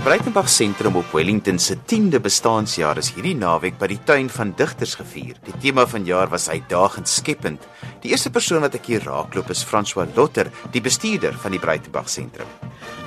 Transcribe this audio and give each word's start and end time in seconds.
Die 0.00 0.06
Breitenberg 0.06 0.48
Sentrum 0.48 0.94
op 0.96 1.10
Wellington 1.12 1.58
se 1.60 1.74
10de 1.76 2.22
bestaanjaar 2.24 2.96
is 2.96 3.10
hierdie 3.12 3.34
naweek 3.36 3.74
by 3.76 3.90
die 3.90 3.98
tuin 4.08 4.30
van 4.32 4.54
digters 4.56 4.94
gevier. 4.96 5.36
Die 5.44 5.52
tema 5.60 5.84
van 5.84 6.06
jaar 6.08 6.30
was 6.32 6.46
uitdagend 6.48 7.08
skepend. 7.12 7.66
Die 8.00 8.14
eerste 8.14 8.32
persoon 8.32 8.64
wat 8.64 8.78
ek 8.78 8.88
hier 8.88 9.04
raakloop 9.04 9.52
is 9.52 9.60
François 9.60 10.08
Lotter, 10.16 10.48
die 10.72 10.80
bestuurder 10.80 11.36
van 11.42 11.52
die 11.52 11.60
Breitenberg 11.60 12.08
Sentrum. 12.08 12.48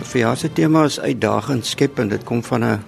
Vir 0.03 0.21
jaar 0.21 0.37
se 0.37 0.53
tema 0.53 0.85
is 0.85 0.99
uitdagend 1.01 1.65
skepend. 1.65 2.13
Dit 2.13 2.29
kom 2.29 2.45
van 2.45 2.63
'n 2.63 2.85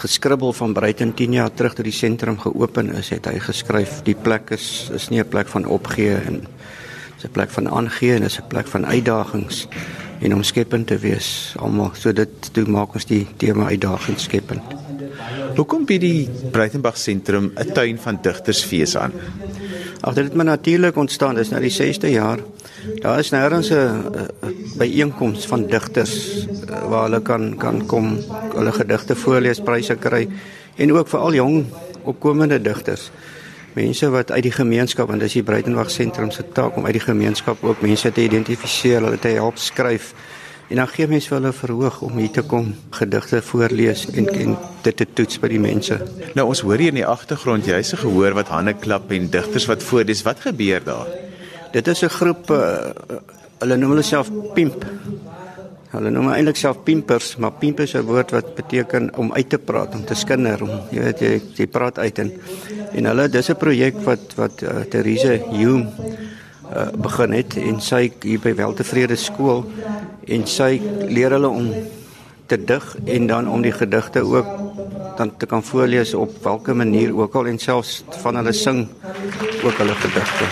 geskribbel 0.00 0.56
van 0.56 0.72
Breiten 0.72 1.12
10 1.14 1.32
jaar 1.32 1.52
terug 1.52 1.74
toe 1.74 1.84
die 1.84 1.92
sentrum 1.92 2.40
geopen 2.40 2.88
is, 2.94 3.10
het 3.10 3.26
hy 3.26 3.38
geskryf 3.38 4.00
die 4.02 4.16
plek 4.16 4.50
is 4.50 4.88
is 4.94 5.10
nie 5.10 5.20
'n 5.20 5.28
plek 5.28 5.48
van 5.48 5.66
opgee 5.66 6.16
en 6.16 6.46
dis 7.16 7.28
'n 7.28 7.32
plek 7.32 7.50
van 7.50 7.68
aangee 7.68 8.14
en 8.14 8.22
dis 8.22 8.40
'n 8.40 8.48
plek 8.48 8.66
van 8.66 8.86
uitdagings 8.86 9.68
en 10.20 10.34
om 10.34 10.42
skepend 10.44 10.86
te 10.86 10.98
wees. 11.00 11.54
Almal 11.60 11.94
so 11.98 12.12
dit 12.12 12.52
toe 12.54 12.66
maak 12.68 12.94
ons 12.94 13.08
die 13.08 13.24
tema 13.40 13.70
uitdagend 13.72 14.20
skepend. 14.20 14.76
Hoekom 15.56 15.86
bied 15.88 16.00
die 16.04 16.28
Breitenberg 16.52 16.96
sentrum 16.96 17.52
'n 17.56 17.72
tuin 17.74 17.98
van 17.98 18.18
digtersfees 18.22 18.96
aan? 18.96 19.12
Ag 20.00 20.14
dit 20.14 20.24
het 20.24 20.34
maar 20.34 20.44
natuurlik 20.44 20.96
ontstaan, 20.96 21.34
dis 21.34 21.50
nou 21.50 21.60
die 21.60 21.70
6de 21.70 22.10
jaar. 22.10 22.38
Daar 23.00 23.18
is 23.18 23.30
nêrens 23.30 23.70
'n 23.70 24.28
byeenkoms 24.78 25.46
van 25.46 25.66
digters 25.66 26.46
eh, 26.46 26.88
waar 26.88 27.02
hulle 27.02 27.20
kan 27.20 27.56
kan 27.56 27.86
kom, 27.86 28.18
hulle 28.54 28.72
gedigte 28.72 29.14
voorlees, 29.14 29.60
pryse 29.60 29.96
kry 29.96 30.28
en 30.76 30.92
ook 30.92 31.08
vir 31.08 31.20
al 31.20 31.34
jong 31.34 31.64
opkomende 32.04 32.62
digters 32.62 33.10
mense 33.74 34.08
wat 34.10 34.30
uit 34.30 34.42
die 34.42 34.54
gemeenskap 34.54 35.10
en 35.12 35.20
dis 35.22 35.38
die 35.38 35.44
Breitenberg 35.46 35.90
sentrum 35.90 36.30
se 36.34 36.44
taak 36.56 36.76
om 36.76 36.86
uit 36.86 36.96
die 36.98 37.04
gemeenskap 37.04 37.62
ook 37.64 37.82
mense 37.82 38.12
te 38.12 38.22
identifiseer, 38.22 39.02
hulle 39.04 39.18
te 39.18 39.34
help 39.36 39.58
skryf. 39.58 40.12
En 40.70 40.78
dan 40.78 40.88
gee 40.88 41.08
mense 41.10 41.34
hulle 41.34 41.50
verhoog 41.52 42.00
om 42.06 42.18
hier 42.22 42.30
te 42.30 42.42
kom 42.46 42.74
gedigte 42.94 43.42
voorlees 43.42 44.04
en 44.10 44.28
en 44.30 44.56
dit 44.82 44.96
te 44.96 45.06
toets 45.18 45.40
by 45.42 45.50
die 45.50 45.62
mense. 45.62 45.98
Nou 46.38 46.46
ons 46.52 46.62
hoor 46.62 46.78
hier 46.78 46.94
in 46.94 47.00
die 47.00 47.06
agtergrond 47.06 47.66
jy's 47.66 47.90
gehoor 47.98 48.38
wat 48.38 48.52
hande 48.54 48.76
klap 48.78 49.10
en 49.10 49.26
digters 49.30 49.66
wat 49.70 49.82
voorlees. 49.82 50.22
Wat 50.22 50.46
gebeur 50.46 50.84
daar? 50.84 51.10
Dit 51.72 51.88
is 51.88 52.02
'n 52.02 52.08
groep 52.08 52.50
uh, 52.50 52.92
hulle 53.58 53.76
noem 53.76 53.90
hulle 53.96 54.06
self 54.06 54.30
pimp. 54.54 54.84
Hulle 55.90 56.10
noem 56.14 56.28
eintlik 56.30 56.58
self 56.60 56.84
pimpers, 56.86 57.32
maar 57.42 57.56
pimp 57.58 57.80
is 57.82 57.96
'n 57.98 58.06
woord 58.06 58.30
wat 58.30 58.54
beteken 58.54 59.10
om 59.18 59.32
uit 59.32 59.48
te 59.48 59.58
praat, 59.58 59.94
om 59.94 60.04
te 60.04 60.14
skinder, 60.14 60.62
om 60.62 60.70
jy 60.90 61.00
weet 61.02 61.20
jy, 61.20 61.40
jy 61.56 61.66
praat 61.66 61.98
uit 61.98 62.18
en 62.18 62.30
en 62.92 63.04
hulle 63.04 63.28
dis 63.28 63.50
'n 63.50 63.56
projek 63.56 63.96
wat 64.04 64.34
wat 64.36 64.62
uh, 64.62 64.86
Therese 64.90 65.42
Hume 65.50 65.90
uh, 66.70 66.92
begin 66.94 67.32
het 67.32 67.56
en 67.56 67.80
sy 67.80 68.12
hier 68.22 68.38
by 68.38 68.54
Weltevrede 68.54 69.16
skool 69.16 69.64
en 70.28 70.46
sy 70.46 70.80
leer 71.08 71.30
hulle 71.30 71.48
om 71.48 71.74
te 72.46 72.56
dig 72.56 72.96
en 73.06 73.26
dan 73.26 73.48
om 73.48 73.62
die 73.62 73.72
gedigte 73.72 74.22
ook 74.22 74.46
dan 75.16 75.36
te 75.36 75.46
kan 75.46 75.62
voorlees 75.62 76.14
op 76.14 76.30
watter 76.42 76.76
manier 76.76 77.10
ook 77.16 77.34
al 77.34 77.46
en 77.46 77.58
selfs 77.58 78.04
van 78.22 78.36
hulle 78.36 78.52
sing 78.52 78.86
ook 79.64 79.74
hulle 79.74 79.94
gedigte. 79.94 80.46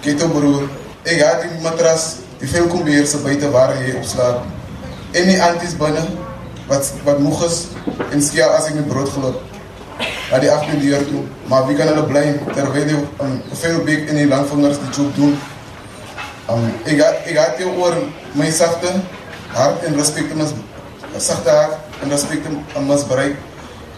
Kito 0.00 0.28
broer 0.28 0.85
Ek 1.06 1.20
het 1.22 1.44
die 1.46 1.60
matras, 1.62 2.16
die 2.40 2.48
veel 2.50 2.64
kombeer 2.66 3.04
se 3.06 3.20
buite 3.22 3.46
waar 3.54 3.76
hy 3.78 3.92
op 3.94 4.06
slaap. 4.10 4.40
En 5.14 5.28
die 5.28 5.36
anties 5.38 5.76
binne 5.78 6.02
wat 6.66 6.88
wat 7.06 7.20
moeg 7.22 7.44
is 7.46 7.58
en 8.10 8.22
skia 8.22 8.48
as 8.56 8.66
ek 8.66 8.80
met 8.80 8.88
brood 8.90 9.12
geloop. 9.14 9.36
Na 10.32 10.40
die 10.42 10.50
agter 10.50 10.80
deur 10.82 11.04
toe, 11.06 11.22
maar 11.46 11.62
wie 11.68 11.76
kan 11.78 11.92
hulle 11.92 12.02
bly 12.10 12.24
terwyl 12.56 12.88
die 12.88 12.98
um, 13.22 13.36
veel 13.60 13.78
big 13.86 14.10
in 14.10 14.18
die 14.18 14.26
landvangers 14.26 14.80
die 14.82 14.90
job 14.96 15.12
doen. 15.14 15.36
Um, 16.50 16.66
ek 16.82 16.98
het, 16.98 17.20
ek 17.30 17.38
het 17.38 17.62
jou 17.62 17.70
oor 17.84 17.94
my 18.34 18.50
sagte 18.50 18.90
hart 19.54 19.86
en 19.86 19.94
respek 20.00 20.26
te 20.32 20.38
mis 20.40 20.56
sagte 21.22 21.54
hart 21.54 22.02
en 22.02 22.10
respek 22.10 22.42
te 22.42 22.82
mis 22.82 23.06
bereik. 23.06 23.38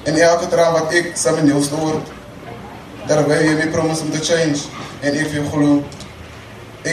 En 0.04 0.20
elke 0.28 0.50
traan 0.52 0.76
wat 0.76 0.92
ek 1.00 1.16
saam 1.16 1.40
met 1.40 1.48
jou 1.54 1.64
stoor 1.64 2.02
terwyl 3.08 3.48
jy 3.48 3.56
my 3.62 3.70
promise 3.72 4.04
om 4.04 4.12
te 4.12 4.20
change 4.20 4.68
en 5.00 5.16
ek 5.16 5.32
vir 5.32 5.40
jou 5.40 5.48
glo 5.54 5.80
Ik 5.80 5.86
ga 5.86 5.86
daar 5.86 5.97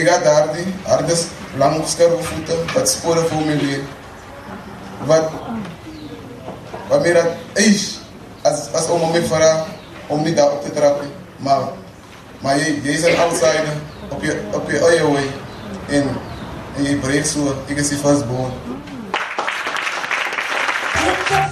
die 0.04 0.74
hardes 0.82 1.26
lang 1.56 1.82
scherpe 1.86 2.22
voeten, 2.22 2.58
wat 2.74 2.88
sporen 2.88 3.28
voor 3.28 3.44
me 3.44 3.56
weer. 3.56 3.80
Wat, 5.04 5.30
wat 6.88 7.02
meer 7.02 7.14
dat 7.14 7.26
is, 7.54 8.00
als, 8.42 8.72
als 8.72 8.88
om 8.88 9.10
me 9.10 9.22
vraagt 9.22 9.66
om 10.06 10.22
niet 10.22 10.36
daarop 10.36 10.62
te 10.62 10.72
trappen. 10.72 11.10
Maar, 11.36 11.60
maar 12.40 12.58
je, 12.58 12.82
je 12.82 12.92
is 12.92 13.02
een 13.02 13.18
outsider 13.18 13.74
op 14.08 14.22
je, 14.22 14.40
op 14.52 14.70
je 14.70 14.78
eigen 14.78 15.12
way. 15.12 15.30
En, 15.88 16.08
en 16.76 16.82
je 16.82 16.96
breekt 16.96 17.28
zo, 17.28 17.54
ik 17.66 17.76
is 17.76 17.88
je 17.88 17.96
vastboord. 17.96 18.52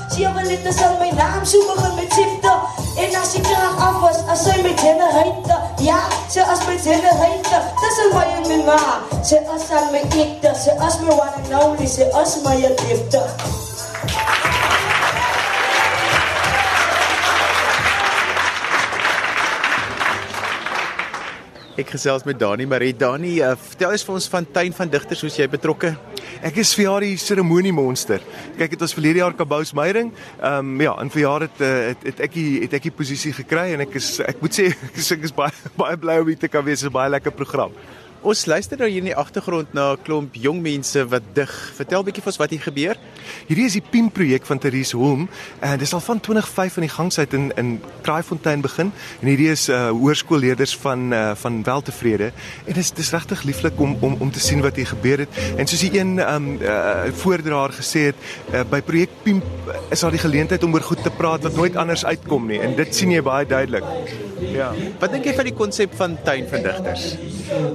Sewe 0.09 0.43
letters 0.43 0.77
sal 0.77 0.99
my 0.99 1.11
naam 1.11 1.45
so 1.45 1.59
begin 1.75 1.95
met 1.95 2.13
sifte 2.13 2.84
En 2.97 3.15
as 3.19 3.35
ek 3.35 3.47
graag 3.47 3.79
af 3.83 3.97
was, 4.01 4.21
as 4.31 4.45
sy 4.47 4.55
met 4.63 4.81
henne 4.81 5.09
heite 5.17 5.57
Ja, 5.83 5.99
sy 6.31 6.45
as 6.47 6.63
met 6.69 6.85
henne 6.87 7.15
heite 7.19 7.59
Tussen 7.81 8.15
my 8.15 8.23
en 8.37 8.47
my 8.47 8.59
ma 8.69 8.79
Sy 9.27 9.41
as 9.51 9.67
aan 9.75 9.91
my 9.91 10.05
ekte 10.15 10.55
Sy 10.55 10.77
as 10.79 11.01
my 11.03 11.11
one 11.19 11.35
and 11.43 11.59
only 11.59 11.91
Sy 11.91 12.07
as 12.23 12.39
my 12.47 12.55
liefde 12.63 13.25
Ek 21.75 21.89
gesels 21.91 22.23
met 22.23 22.39
Dani 22.39 22.69
Marie. 22.71 22.93
Dani, 22.95 23.41
uh, 23.43 23.57
vertel 23.59 23.97
eens 23.97 24.05
vir 24.07 24.15
ons 24.15 24.29
van 24.31 24.45
tuin 24.55 24.77
van 24.77 24.93
digters, 24.93 25.25
hoe's 25.27 25.41
jy 25.41 25.49
betrokke? 25.51 25.91
Ek 26.45 26.59
is 26.61 26.75
vir 26.77 26.85
jaar 26.85 27.01
die 27.01 27.15
seremoniemonster. 27.17 28.21
Kyk, 28.59 28.75
dit 28.75 28.83
was 28.85 28.93
verlede 28.93 29.23
jaar 29.23 29.33
Kabous 29.33 29.71
Meyering. 29.73 30.11
Ehm 30.43 30.75
um, 30.75 30.83
ja, 30.85 30.93
in 31.01 31.09
verjaar 31.09 31.47
het, 31.47 31.63
uh, 31.65 31.71
het 31.89 32.03
het 32.05 32.19
ek 32.27 32.35
die 32.37 32.51
het 32.67 32.75
ek 32.77 32.85
die 32.85 32.93
posisie 32.93 33.33
gekry 33.33 33.71
en 33.73 33.81
ek 33.87 33.97
is 33.97 34.19
ek 34.21 34.43
moet 34.45 34.53
sê 34.53 34.67
ek 35.17 35.25
is 35.25 35.33
baie 35.33 35.55
baie 35.81 35.97
bly 35.97 36.19
om 36.21 36.29
hier 36.29 36.43
te 36.43 36.51
kan 36.53 36.67
wees. 36.67 36.83
Dit 36.83 36.91
is 36.91 36.93
'n 36.93 36.99
baie 36.99 37.15
lekker 37.17 37.33
program. 37.33 37.73
Ons 38.21 38.45
luister 38.45 38.77
nou 38.77 38.91
hier 38.91 39.01
in 39.01 39.09
die 39.09 39.17
agtergrond 39.17 39.73
na 39.73 39.95
'n 39.95 40.03
klomp 40.05 40.37
jong 40.37 40.61
mense 40.61 41.01
wat 41.09 41.25
dig. 41.33 41.55
Vertel 41.81 42.05
'n 42.05 42.09
bietjie 42.13 42.25
vir 42.25 42.33
ons 42.35 42.43
wat 42.45 42.53
hier 42.53 42.67
gebeur. 42.69 43.01
Hierdie 43.47 43.67
is 43.67 43.77
die 43.77 43.83
PIM 43.91 44.11
projek 44.15 44.47
van 44.47 44.59
Therese 44.59 44.97
Holm 44.97 45.29
en 45.61 45.79
dis 45.79 45.95
al 45.95 46.01
van 46.01 46.21
2005 46.21 46.77
in 46.81 46.87
die 46.87 46.93
gangsheid 46.95 47.35
in 47.37 47.51
in 47.61 47.81
Kraaifontein 48.03 48.61
begin 48.65 48.93
en 49.21 49.29
hierdie 49.29 49.51
is 49.53 49.69
uh 49.69 49.89
hoërskoolleerders 49.91 50.77
van 50.85 51.13
uh 51.13 51.23
van 51.41 51.63
Weltevrede 51.67 52.33
en 52.67 52.79
dis 52.79 52.93
dis 52.93 53.11
regtig 53.11 53.43
lieflik 53.43 53.81
om 53.81 53.97
om 54.01 54.17
om 54.21 54.31
te 54.31 54.41
sien 54.41 54.63
wat 54.65 54.77
hier 54.77 54.87
gebeur 54.87 55.25
het. 55.25 55.41
En 55.57 55.67
soos 55.67 55.85
die 55.85 55.99
een 55.99 56.19
um 56.19 56.51
uh 56.63 57.11
voordraer 57.25 57.73
gesê 57.77 58.09
het, 58.11 58.17
uh, 58.53 58.63
by 58.71 58.81
projek 58.81 59.11
PIM 59.23 59.43
is 59.91 60.01
daar 60.01 60.15
die 60.15 60.23
geleentheid 60.23 60.63
om 60.65 60.75
oor 60.75 60.85
goed 60.85 61.03
te 61.03 61.11
praat 61.11 61.43
wat 61.43 61.57
nooit 61.57 61.77
anders 61.77 62.05
uitkom 62.05 62.47
nie 62.47 62.61
en 62.61 62.77
dit 62.77 62.95
sien 62.95 63.11
jy 63.11 63.23
baie 63.23 63.47
duidelik. 63.47 63.85
Ja. 64.53 64.73
Wat 65.01 65.13
dink 65.15 65.27
jy 65.29 65.35
van 65.37 65.49
die 65.49 65.55
konsep 65.57 65.95
van 65.99 66.17
tuin 66.27 66.47
van 66.51 66.65
digters? 66.67 67.07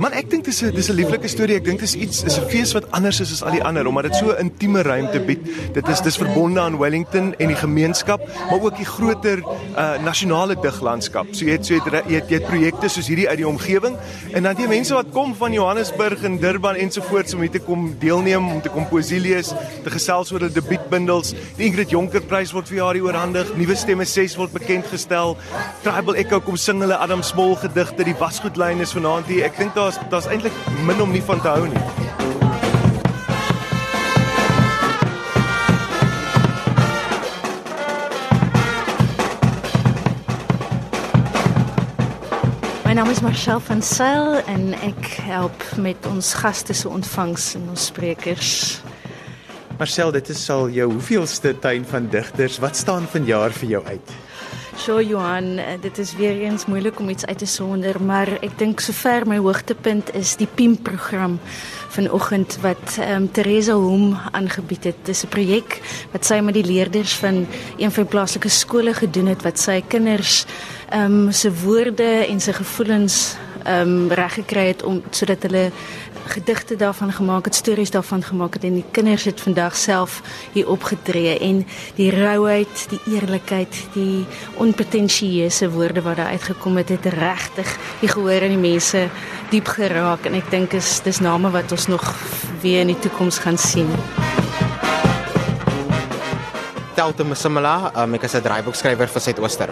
Man, 0.02 0.14
ek 0.18 0.30
dink 0.32 0.46
dis 0.46 0.62
'n 0.64 0.72
dis 0.76 0.90
'n 0.90 0.96
lieflike 0.96 1.28
storie. 1.28 1.56
Ek 1.56 1.66
dink 1.66 1.80
dis 1.80 1.96
iets 1.96 2.24
is 2.24 2.38
'n 2.38 2.50
fees 2.50 2.74
wat 2.74 2.92
anders 2.92 3.20
is 3.20 3.32
as 3.32 3.44
al 3.44 3.52
die 3.52 3.64
ander 3.64 3.86
omdat 3.88 4.12
dit 4.12 4.16
so 4.16 4.32
'n 4.32 4.50
intieme 4.50 4.82
ruimte 4.82 5.20
bied. 5.20 5.40
Dit 5.74 5.88
is 5.88 6.02
dis 6.02 6.18
verbonde 6.18 6.62
aan 6.62 6.78
Wellington 6.80 7.34
en 7.38 7.52
die 7.54 7.58
gemeenskap, 7.60 8.24
maar 8.50 8.62
ook 8.62 8.78
die 8.78 8.88
groter 8.88 9.44
uh 9.44 9.88
nasionale 10.04 10.56
diglandskap. 10.62 11.28
So 11.32 11.46
jy 11.46 11.58
het 11.58 11.66
so 11.66 11.76
jy 11.76 11.82
het, 11.84 12.08
jy 12.08 12.20
het, 12.20 12.30
jy 12.30 12.40
het 12.40 12.48
projekte 12.48 12.90
soos 12.90 13.10
hierdie 13.10 13.28
uit 13.30 13.42
die 13.42 13.48
omgewing 13.48 13.98
en 14.34 14.48
dan 14.48 14.58
die 14.58 14.68
mense 14.70 14.94
wat 14.96 15.12
kom 15.14 15.36
van 15.38 15.54
Johannesburg 15.54 16.24
en 16.28 16.40
Durban 16.42 16.80
ensovoorts 16.80 17.34
om 17.34 17.44
hier 17.46 17.54
te 17.54 17.62
kom 17.64 17.90
deelneem 18.02 18.50
om 18.50 18.62
te 18.62 18.72
kom 18.74 18.88
poesie 18.90 19.20
lees, 19.20 19.54
te 19.84 19.94
gesels 19.94 20.34
oor 20.34 20.44
hulle 20.44 20.54
debuutbundels. 20.56 21.34
Die 21.58 21.68
Ingrid 21.70 21.94
Jonker 21.94 22.24
Prys 22.26 22.54
word 22.56 22.70
vir 22.72 22.82
jaar 22.82 23.00
oorhandig. 23.00 23.54
Nuwe 23.60 23.78
stemme 23.80 24.06
6 24.06 24.38
word 24.40 24.56
bekend 24.56 24.90
gestel. 24.92 25.38
Tribal 25.86 26.20
Echo 26.22 26.42
kom 26.44 26.58
sing 26.58 26.82
hulle 26.84 26.98
Adam 26.98 27.24
Smol 27.26 27.56
gedigte. 27.62 28.08
Die 28.08 28.18
wasgoedlyn 28.20 28.84
is 28.86 28.96
vanaand 28.96 29.30
hier. 29.32 29.46
Ek 29.50 29.58
dink 29.60 29.76
daar's 29.78 30.00
daar's 30.10 30.30
eintlik 30.30 30.56
min 30.88 31.02
om 31.02 31.12
nie 31.16 31.26
van 31.26 31.42
te 31.44 31.52
hou 31.52 31.68
nie. 31.68 31.99
My 42.90 42.96
naam 42.96 43.12
is 43.14 43.20
Marcel 43.22 43.60
van 43.62 43.84
Sail 43.86 44.40
en 44.50 44.72
ek 44.74 45.12
help 45.22 45.62
met 45.78 46.08
ons 46.10 46.32
gaste 46.34 46.74
se 46.74 46.90
ontvangs 46.90 47.44
en 47.60 47.68
ons 47.70 47.84
sprekers. 47.92 48.80
Marcel, 49.78 50.10
dit 50.16 50.32
is 50.34 50.42
al 50.50 50.74
jou 50.74 50.88
hoeveelste 50.96 51.52
tuin 51.62 51.86
van 51.86 52.08
digters. 52.10 52.58
Wat 52.58 52.80
staan 52.80 53.06
vanjaar 53.12 53.54
vir 53.60 53.76
jou 53.76 53.84
uit? 53.86 54.16
So 54.80 55.02
Johan, 55.02 55.60
dit 55.82 55.98
is 55.98 56.14
weer 56.16 56.38
eens 56.40 56.66
moeilik 56.66 57.00
om 57.00 57.10
iets 57.10 57.26
uit 57.26 57.38
te 57.38 57.46
sonder, 57.46 57.98
maar 58.00 58.30
ek 58.40 58.54
dink 58.62 58.80
sover 58.80 59.26
my 59.28 59.36
hoogtepunt 59.44 60.14
is 60.16 60.38
die 60.40 60.48
PIM 60.48 60.78
program 60.80 61.36
vanoggend 61.92 62.56
wat 62.64 62.96
ehm 62.96 63.26
um, 63.26 63.28
Teresa 63.36 63.76
Hom 63.76 64.16
aangebied 64.32 64.88
het. 64.88 65.02
Dis 65.04 65.26
'n 65.26 65.34
projek 65.36 65.82
wat 66.14 66.26
sy 66.26 66.40
met 66.40 66.56
die 66.56 66.64
leerders 66.64 67.18
van 67.20 67.44
een 67.76 67.92
van 67.92 68.04
die 68.04 68.12
plaaslike 68.16 68.50
skole 68.50 68.94
gedoen 68.94 69.28
het 69.28 69.44
wat 69.44 69.60
sy 69.60 69.84
kinders 69.88 70.46
ehm 70.90 71.28
um, 71.28 71.32
se 71.32 71.52
woorde 71.52 72.26
en 72.30 72.40
sy 72.40 72.52
gevoelens 72.52 73.36
ehm 73.64 73.90
um, 73.90 74.12
reg 74.12 74.34
gekry 74.34 74.68
het 74.68 74.84
om 74.84 75.02
sodat 75.10 75.42
hulle 75.42 75.72
gedigte 76.30 76.76
daarvan 76.76 77.12
gemaak 77.12 77.46
het, 77.46 77.56
stories 77.56 77.92
daarvan 77.92 78.24
gemaak 78.24 78.54
het 78.54 78.64
en 78.64 78.74
die 78.74 78.86
kinders 78.92 79.24
het 79.24 79.42
vandag 79.42 79.76
self 79.76 80.22
hier 80.54 80.70
opgetree 80.70 81.40
en 81.40 81.66
die 81.96 82.10
rouheid, 82.12 82.86
die 82.90 83.00
eerlikheid, 83.16 83.88
die 83.94 84.26
onpretensieuse 84.56 85.70
woorde 85.70 86.02
wat 86.02 86.16
daar 86.16 86.34
uitgekom 86.36 86.78
het, 86.78 86.90
het 86.90 87.06
regtig 87.06 87.78
die 88.00 88.10
gehoor 88.10 88.48
in 88.48 88.58
die 88.58 88.70
mense 88.72 89.08
diep 89.50 89.68
geraak 89.68 90.26
en 90.26 90.38
ek 90.38 90.52
dink 90.52 90.74
is 90.78 91.00
dis 91.04 91.20
name 91.20 91.50
wat 91.50 91.72
ons 91.72 91.88
nog 91.88 92.14
weer 92.62 92.86
in 92.86 92.94
die 92.94 93.00
toekoms 93.00 93.40
gaan 93.40 93.58
sien. 93.58 93.90
Telto 97.00 97.24
Msimela, 97.24 97.94
um, 97.96 98.16
ek 98.18 98.26
is 98.28 98.34
'n 98.36 98.44
draaiboekskrywer 98.44 99.08
vir 99.08 99.22
Suidooster. 99.22 99.70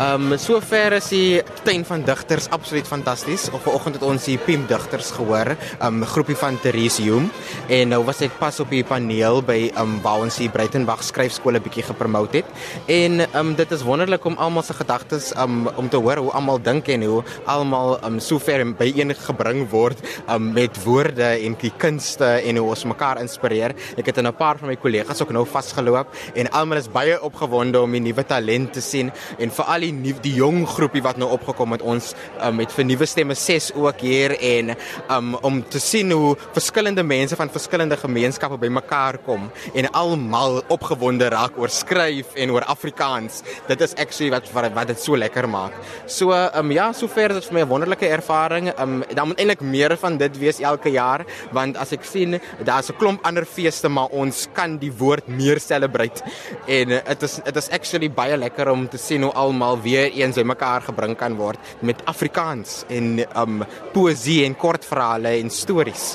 Um 0.00 0.36
sover 0.36 0.94
is 0.94 1.08
die 1.08 1.40
tuin 1.62 1.84
van 1.84 2.02
digters 2.02 2.48
absoluut 2.50 2.86
fantasties. 2.86 3.48
Of 3.52 3.62
vanoggend 3.62 3.94
het 3.94 4.02
ons 4.02 4.24
die 4.24 4.38
Pim 4.38 4.66
digters 4.66 5.12
gehoor, 5.12 5.54
'n 5.54 5.86
um, 5.86 6.04
groepie 6.04 6.34
van 6.34 6.58
Therese 6.58 7.02
Hume 7.02 7.30
en 7.68 7.88
nou 7.88 8.02
was 8.04 8.22
ek 8.22 8.38
pas 8.40 8.58
op 8.60 8.70
die 8.70 8.82
paneel 8.82 9.40
by 9.40 9.70
um 9.78 10.02
waar 10.02 10.18
ons 10.18 10.36
die 10.36 10.48
Breitenberg 10.48 11.04
skryfskool 11.04 11.54
'n 11.54 11.62
bietjie 11.62 11.84
gepromoot 11.84 12.32
het. 12.32 12.44
En 12.88 13.22
um 13.38 13.54
dit 13.54 13.70
is 13.70 13.82
wonderlik 13.82 14.24
om 14.24 14.34
almal 14.36 14.62
se 14.62 14.74
gedagtes 14.74 15.32
um 15.36 15.68
om 15.76 15.88
te 15.88 15.96
hoor 15.96 16.16
hoe 16.16 16.32
almal 16.32 16.58
dink 16.58 16.88
en 16.88 17.02
hoe 17.02 17.22
almal 17.46 18.04
um 18.04 18.18
sover 18.18 18.74
byeen 18.74 19.14
gebring 19.14 19.70
word 19.70 19.98
um 20.28 20.52
met 20.52 20.84
woorde 20.84 21.38
en 21.38 21.54
die 21.54 21.72
kunste 21.78 22.42
en 22.42 22.56
hoe 22.56 22.68
ons 22.68 22.84
mekaar 22.84 23.20
inspireer. 23.20 23.74
Ek 23.96 24.06
het 24.06 24.18
in 24.18 24.26
'n 24.26 24.34
paar 24.34 24.58
van 24.58 24.68
my 24.68 24.76
kollegas 24.76 25.22
ook 25.22 25.30
nou 25.30 25.46
vasgeloop 25.46 26.06
en 26.34 26.50
almal 26.64 26.80
is 26.80 26.88
baie 26.88 27.16
opgewonde 27.20 27.80
om 27.84 27.92
die 27.92 28.00
nuwe 28.00 28.24
talent 28.24 28.72
te 28.76 28.82
sien 28.84 29.10
en 29.42 29.52
veral 29.52 29.84
die 29.84 29.92
nuwe 29.92 30.22
die 30.24 30.32
jong 30.38 30.62
groepie 30.70 31.02
wat 31.04 31.18
nou 31.20 31.28
opgekom 31.34 31.74
het 31.76 31.82
ons 31.84 32.12
um, 32.40 32.56
met 32.56 32.72
vir 32.72 32.86
nuwe 32.88 33.08
stemme 33.08 33.36
6 33.36 33.72
ook 33.76 34.00
hier 34.04 34.34
en 34.38 34.72
um, 35.12 35.34
om 35.44 35.60
te 35.68 35.82
sien 35.82 36.12
hoe 36.14 36.32
verskillende 36.54 37.04
mense 37.04 37.36
van 37.36 37.52
verskillende 37.52 37.98
gemeenskappe 38.00 38.56
bymekaar 38.62 39.18
kom 39.26 39.50
en 39.74 39.90
almal 39.92 40.62
opgewonde 40.72 41.28
raak 41.34 41.58
oor 41.60 41.72
skryf 41.72 42.32
en 42.40 42.54
oor 42.54 42.64
Afrikaans. 42.70 43.42
Dit 43.68 43.82
is 43.84 43.94
actually 44.00 44.30
wat 44.32 44.48
wat, 44.54 44.70
wat 44.76 44.92
dit 44.92 45.00
so 45.02 45.18
lekker 45.18 45.48
maak. 45.50 45.76
So 46.06 46.32
um, 46.32 46.72
ja, 46.72 46.90
sover 46.96 47.34
is 47.34 47.42
dit 47.42 47.50
vir 47.50 47.58
my 47.58 47.64
'n 47.64 47.68
wonderlike 47.68 48.08
ervaring. 48.08 48.70
Um, 48.80 49.02
daar 49.12 49.26
moet 49.26 49.38
eintlik 49.38 49.60
meer 49.60 49.96
van 50.00 50.16
dit 50.16 50.38
wees 50.38 50.60
elke 50.60 50.94
jaar 50.94 51.26
want 51.52 51.76
as 51.76 51.92
ek 51.92 52.04
sien 52.04 52.40
daar's 52.64 52.90
'n 52.90 52.96
klomp 52.96 53.26
ander 53.26 53.44
feeste 53.44 53.88
maar 53.88 54.08
ons 54.12 54.48
kan 54.52 54.78
die 54.78 54.92
woord 54.92 55.28
meer 55.28 55.60
celebrate 55.60 56.22
en 56.66 56.94
dit 56.94 57.22
uh, 57.22 57.28
is 57.28 57.36
dit 57.44 57.60
is 57.60 57.68
actually 57.76 58.10
baie 58.10 58.36
lekker 58.36 58.70
om 58.72 58.86
te 58.88 58.98
sien 59.00 59.22
hoe 59.26 59.32
almal 59.32 59.80
weer 59.82 60.10
eens 60.12 60.38
bymekaar 60.40 60.86
gebring 60.88 61.16
kan 61.18 61.36
word 61.36 61.58
met 61.80 62.02
Afrikaans 62.10 62.82
en 62.88 63.24
um 63.40 63.62
poesie 63.92 64.42
en 64.46 64.56
kortverhale 64.56 65.36
en 65.40 65.50
stories. 65.50 66.14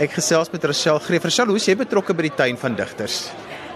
Ek 0.00 0.16
gesels 0.16 0.50
met 0.52 0.64
Rachel 0.64 0.98
Greef. 1.04 1.24
Rachel, 1.28 1.52
hoe 1.52 1.60
is 1.60 1.68
jy 1.68 1.76
betrokke 1.76 2.16
by 2.16 2.28
die 2.30 2.36
tuin 2.38 2.60
van 2.60 2.76
digters? 2.78 3.26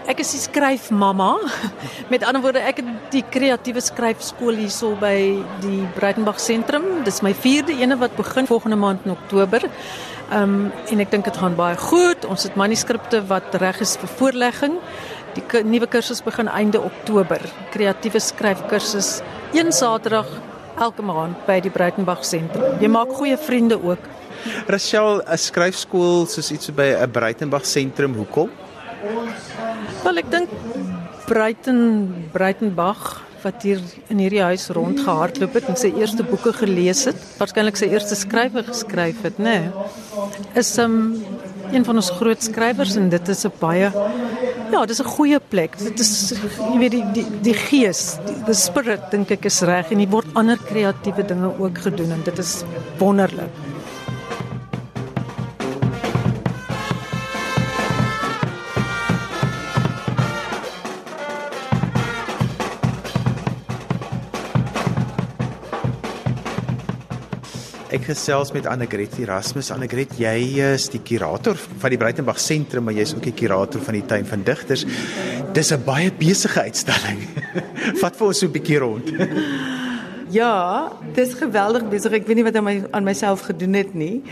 Ek 0.05 0.19
is 0.21 0.35
die 0.35 0.41
skryfmamma. 0.43 1.31
Met 2.13 2.23
ander 2.29 2.43
woorde, 2.43 2.61
ek 2.61 2.77
het 2.83 2.89
die 3.13 3.23
kreatiewe 3.33 3.81
skryfskool 3.81 4.59
hierso 4.61 4.91
by 5.01 5.15
die 5.63 5.79
Breitenberg 5.95 6.37
sentrum. 6.41 6.85
Dis 7.07 7.23
my 7.25 7.31
4de 7.33 7.79
ene 7.81 7.97
wat 7.97 8.13
begin 8.17 8.45
volgende 8.45 8.77
maand 8.77 9.07
in 9.07 9.15
Oktober. 9.15 9.65
Ehm 9.65 10.41
um, 10.41 10.69
en 10.89 11.01
ek 11.01 11.11
dink 11.13 11.25
dit 11.25 11.37
gaan 11.37 11.57
baie 11.57 11.77
goed. 11.77 12.25
Ons 12.25 12.45
het 12.45 12.55
manuskripte 12.57 13.23
wat 13.29 13.57
reg 13.61 13.81
is 13.81 13.95
vir 14.01 14.13
voorlegging. 14.17 14.77
Die 15.35 15.63
nuwe 15.67 15.87
kursus 15.91 16.21
begin 16.23 16.47
einde 16.47 16.79
Oktober. 16.79 17.41
Kreatiewe 17.73 18.21
skryfkursus 18.23 19.19
een 19.51 19.73
Saterdag 19.75 20.29
elke 20.79 21.03
maand 21.03 21.41
by 21.47 21.57
die 21.63 21.71
Breitenberg 21.71 22.23
sentrum. 22.27 22.77
Jy 22.79 22.87
maak 22.91 23.11
goeie 23.17 23.35
vriende 23.39 23.75
ook. 23.75 23.99
Rachel, 24.71 25.21
'n 25.25 25.37
skryfskool 25.37 26.25
soos 26.27 26.51
iets 26.51 26.71
by 26.71 26.95
'n 27.03 27.11
Breitenberg 27.11 27.65
sentrum, 27.65 28.15
hoekom? 28.15 28.49
Wel, 30.03 30.17
ek 30.17 30.31
dink 30.31 30.49
Breiten 31.27 32.29
Breitenberg 32.31 33.21
wat 33.43 33.61
hier 33.61 33.81
in 34.09 34.17
hierdie 34.17 34.41
huis 34.41 34.69
rondgehardloop 34.69 35.53
het 35.53 35.67
en 35.69 35.75
sy 35.75 35.91
eerste 35.99 36.23
boeke 36.23 36.53
gelees 36.53 37.05
het, 37.05 37.15
waarskynlik 37.37 37.77
sy 37.77 37.85
eerste 37.85 38.15
skrywe 38.15 38.63
geskryf 38.63 39.21
het, 39.21 39.37
nê. 39.37 39.43
Nee, 39.43 39.71
is 40.55 40.77
'n 40.77 40.81
um, 40.81 41.25
een 41.71 41.85
van 41.85 41.95
ons 41.95 42.09
groot 42.09 42.43
skrywers 42.43 42.95
en 42.95 43.09
dit 43.09 43.29
is 43.29 43.45
'n 43.45 43.51
baie 43.59 43.91
Ja, 44.71 44.85
dis 44.85 44.99
'n 44.99 45.05
goeie 45.05 45.39
plek. 45.39 45.77
Dit 45.77 45.99
is 45.99 46.33
jy 46.57 46.77
weet 46.77 46.91
die 46.91 47.05
die 47.13 47.25
die 47.41 47.53
gees, 47.53 48.17
die, 48.25 48.35
die 48.45 48.53
spirit 48.53 49.11
dink 49.11 49.31
ek 49.31 49.45
is 49.45 49.61
reg 49.61 49.91
en 49.91 49.99
hier 49.99 50.09
word 50.09 50.27
ander 50.33 50.57
kreatiewe 50.57 51.25
dinge 51.25 51.51
ook 51.59 51.77
gedoen 51.77 52.11
en 52.11 52.23
dit 52.23 52.39
is 52.39 52.63
wonderlik. 52.97 53.51
Ek 67.95 68.09
gesels 68.09 68.49
met 68.51 68.65
Annegret 68.67 69.13
Erasmus. 69.23 69.69
Annegret, 69.71 70.17
jy 70.19 70.33
is 70.65 70.89
die 70.91 70.99
kurator 70.99 71.55
van 71.55 71.93
die 71.93 71.99
Breitenberg 72.01 72.41
Sentrum, 72.43 72.83
maar 72.89 72.97
jy's 72.97 73.13
ook 73.15 73.23
die 73.23 73.35
kurator 73.39 73.79
van 73.85 73.95
die 73.95 74.03
tuin 74.09 74.27
van 74.27 74.43
digters. 74.43 74.83
Dis 75.55 75.71
'n 75.71 75.79
baie 75.85 76.11
besige 76.11 76.59
uitstalling. 76.59 77.23
Vat 78.01 78.17
vir 78.19 78.27
ons 78.27 78.39
so 78.39 78.47
'n 78.47 78.51
bietjie 78.51 78.79
rond. 78.83 79.07
Ja, 80.33 80.91
dis 81.13 81.35
geweldig 81.37 81.83
besig. 81.89 82.13
Ek 82.17 82.25
weet 82.25 82.39
nie 82.39 82.45
wat 82.47 82.55
aan 82.57 82.65
my 82.65 82.75
aan 82.97 83.05
myself 83.05 83.43
gedoen 83.45 83.75
het 83.77 83.93
nie. 83.93 84.23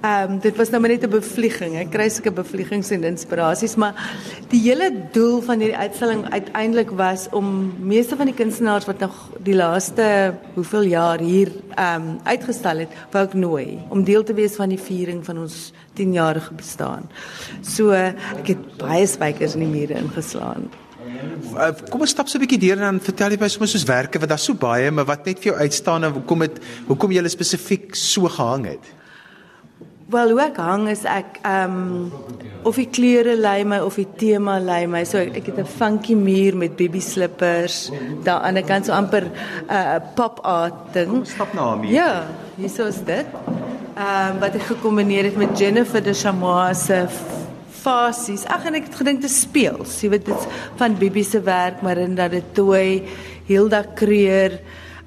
Ehm 0.00 0.36
um, 0.36 0.38
dit 0.40 0.56
was 0.56 0.70
nou 0.70 0.80
maar 0.80 0.90
net 0.90 1.04
'n 1.04 1.10
bevlieging. 1.10 1.76
Ek 1.76 1.90
kry 1.90 2.08
sulke 2.08 2.32
bevliegings 2.32 2.90
en 2.90 3.04
inspirasies, 3.04 3.74
maar 3.76 3.94
die 4.48 4.60
hele 4.60 4.90
doel 5.12 5.40
van 5.40 5.58
hierdie 5.58 5.76
uitstalling 5.76 6.24
uiteindelik 6.30 6.90
was 6.90 7.28
om 7.30 7.74
meeste 7.78 8.16
van 8.16 8.26
die 8.26 8.34
kunstenaars 8.34 8.84
wat 8.84 8.98
nog 8.98 9.30
die 9.42 9.54
laaste 9.54 10.34
hoeveel 10.54 10.82
jaar 10.82 11.18
hier 11.18 11.52
ehm 11.74 12.02
um, 12.02 12.18
uitgestal 12.24 12.78
het, 12.78 12.88
wou 13.10 13.24
ek 13.24 13.34
nooi 13.34 13.78
om 13.88 14.04
deel 14.04 14.22
te 14.22 14.34
wees 14.34 14.56
van 14.56 14.68
die 14.68 14.80
viering 14.80 15.24
van 15.24 15.38
ons 15.38 15.72
10-jarige 16.00 16.54
bestaan. 16.54 17.10
So 17.62 17.90
ek 17.90 18.46
het 18.46 18.76
baie 18.76 19.06
spykers 19.06 19.54
in 19.54 19.60
die 19.60 19.72
mure 19.80 19.94
ingeslaan. 19.94 20.83
Uh, 21.54 21.70
kom 21.90 22.00
ons 22.00 22.10
stap 22.10 22.28
so 22.28 22.38
'n 22.38 22.44
bietjie 22.46 22.58
deur 22.66 22.76
en 22.80 22.86
dan 22.90 23.00
vertel 23.00 23.30
jy 23.30 23.40
my 23.40 23.48
soms 23.48 23.70
soos 23.70 23.86
werke 23.86 24.18
wat 24.18 24.28
daar 24.28 24.38
so 24.38 24.54
baie, 24.54 24.90
maar 24.90 25.06
wat 25.06 25.26
net 25.26 25.38
vir 25.38 25.52
jou 25.52 25.56
uitstaan 25.60 26.04
en 26.04 26.12
hoekom 26.12 26.38
dit 26.38 26.60
hoekom 26.88 27.10
jy 27.12 27.28
spesifiek 27.28 27.94
so 27.94 28.28
gehang 28.28 28.66
het. 28.66 28.84
Wel, 30.10 30.30
hoe 30.30 30.40
ek 30.44 30.58
hang 30.60 30.88
is 30.92 31.04
ek 31.08 31.38
ehm 31.42 31.76
um, 31.76 32.12
of 32.64 32.76
die 32.76 32.88
kleure 32.88 33.36
lei 33.36 33.64
my 33.64 33.78
of 33.84 33.96
die 33.96 34.08
tema 34.16 34.58
lei 34.60 34.86
my. 34.86 35.04
So 35.04 35.18
ek 35.18 35.46
het 35.46 35.58
'n 35.58 35.64
funky 35.64 36.14
muur 36.14 36.56
met 36.56 36.76
baby 36.76 37.00
slippers. 37.00 37.90
Daar 38.22 38.40
aan 38.40 38.54
die 38.54 38.62
ander 38.62 38.64
kant 38.64 38.86
so 38.86 38.92
amper 38.92 39.24
'n 39.24 39.32
uh, 39.70 40.00
pop 40.14 40.40
art 40.42 40.92
ding. 40.92 41.08
Kom 41.08 41.24
stap 41.24 41.54
na 41.54 41.70
hom 41.70 41.82
hier. 41.82 41.92
Ja, 41.92 42.26
hier 42.56 42.86
is 42.86 43.04
dit. 43.04 43.26
Ehm 43.96 44.34
um, 44.34 44.40
wat 44.40 44.54
ek 44.54 44.62
gekombineer 44.62 45.24
het 45.24 45.36
met 45.36 45.58
Jennifer 45.58 46.02
de 46.02 46.12
Chamois 46.14 46.84
se 46.84 47.06
fasies. 47.84 48.46
Ag 48.48 48.68
en 48.68 48.78
ek 48.78 48.88
het 48.88 49.00
gedink 49.02 49.22
te 49.24 49.30
speel. 49.32 49.82
Jy 49.84 50.10
weet 50.14 50.28
dit's 50.28 50.48
van 50.80 50.96
Bibi 50.98 51.24
se 51.26 51.40
werk, 51.44 51.82
Marinda 51.84 52.28
de 52.32 52.42
Tooi, 52.56 53.04
Hilda 53.48 53.84
Kreer, 53.96 54.60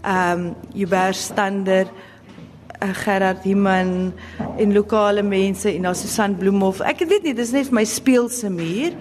ehm 0.04 0.44
um, 0.48 0.52
Hubert 0.78 1.18
Stander, 1.18 1.90
uh, 1.90 2.92
Gerard 3.02 3.44
Himan 3.48 4.14
en 4.62 4.74
lokale 4.76 5.24
mense 5.26 5.72
en 5.72 5.90
daar 5.90 5.98
Susan 5.98 6.38
Bloemhof. 6.38 6.84
Ek 6.86 7.02
weet 7.10 7.26
nie, 7.26 7.34
dis 7.38 7.52
net 7.56 7.72
vir 7.72 7.80
my 7.82 7.86
speelse 7.90 8.50
muur. 8.54 8.94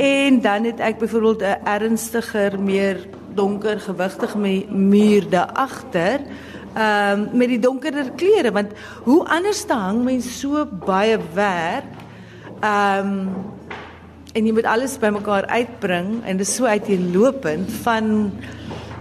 En 0.00 0.38
dan 0.40 0.68
het 0.70 0.80
ek 0.80 1.02
byvoorbeeld 1.02 1.42
'n 1.42 1.66
ernstiger, 1.66 2.56
meer 2.60 3.02
donker, 3.34 3.80
gewigtige 3.80 4.38
muur 4.70 5.28
daar 5.28 5.50
agter. 5.52 6.22
Ehm 6.74 7.26
um, 7.26 7.28
met 7.34 7.48
die 7.48 7.58
donkerder 7.58 8.12
kleure 8.14 8.52
want 8.52 8.70
hoe 9.02 9.24
anders 9.26 9.64
te 9.66 9.74
hang 9.74 10.04
mens 10.04 10.38
so 10.38 10.66
baie 10.86 11.18
werk 11.34 11.98
Ehm 12.60 13.08
um, 13.08 13.28
en 14.32 14.46
jy 14.46 14.52
moet 14.54 14.66
alles 14.68 14.98
bymekaar 15.02 15.46
uitbring 15.50 16.20
en 16.22 16.38
dit 16.38 16.46
is 16.46 16.54
so 16.54 16.64
uiteenlopend 16.64 17.72
van 17.82 18.30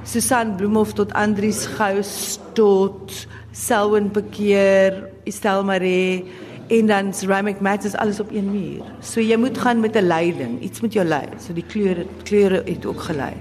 Susan 0.04 0.56
Bloemhof 0.58 0.94
tot 0.98 1.14
Andries 1.14 1.68
Gous 1.78 2.40
tot 2.58 3.14
Selwyn 3.52 4.08
Bekeer, 4.12 5.04
Estelle 5.30 5.64
Maree 5.64 6.26
en 6.70 6.90
dan 6.90 7.14
ceramic 7.14 7.60
mats 7.60 7.86
is 7.86 7.96
alles 7.96 8.20
op 8.20 8.32
een 8.32 8.50
muur. 8.52 8.86
So 9.02 9.22
jy 9.22 9.38
moet 9.38 9.58
gaan 9.58 9.80
met 9.80 9.96
'n 9.96 10.08
leiding, 10.08 10.62
iets 10.62 10.82
met 10.82 10.94
jou 10.94 11.06
lei. 11.06 11.28
So 11.38 11.54
die 11.54 11.66
kleure 11.68 12.06
kleure 12.24 12.64
het 12.66 12.86
ook 12.86 13.02
gelei. 13.02 13.34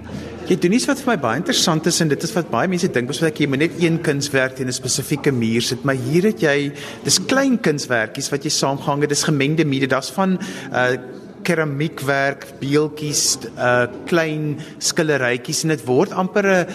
Jy 0.48 0.56
doen 0.56 0.72
iets 0.78 0.86
wat 0.88 1.00
vir 1.04 1.10
my 1.10 1.14
baie 1.20 1.38
interessant 1.42 1.84
is 1.90 1.98
en 2.00 2.08
dit 2.08 2.22
is 2.24 2.30
wat 2.32 2.46
baie 2.48 2.68
mense 2.72 2.88
dink, 2.88 3.10
besoek 3.10 3.26
ek 3.28 3.40
jy 3.42 3.48
moet 3.52 3.60
net 3.66 3.74
een 3.82 3.98
kunswerk 4.00 4.54
teen 4.56 4.70
'n 4.70 4.72
spesifieke 4.72 5.28
muur 5.28 5.60
sit, 5.60 5.84
maar 5.84 5.98
hier 6.08 6.24
het 6.24 6.40
jy 6.40 6.72
dis 7.04 7.18
klein 7.20 7.58
kunswerkies 7.60 8.30
wat 8.32 8.44
jy 8.48 8.52
saamgehang 8.56 9.02
het, 9.02 9.10
dis 9.10 9.28
gemengde 9.28 9.66
mede, 9.68 9.86
daar's 9.86 10.08
van 10.10 10.38
uh 10.72 10.96
keramiekwerk, 11.44 12.46
beeltjies, 12.60 13.38
uh 13.56 13.86
klein 14.06 14.56
skillerytjies 14.78 15.64
en 15.64 15.68
dit 15.68 15.84
word 15.84 16.12
amper 16.12 16.46
'n 16.46 16.66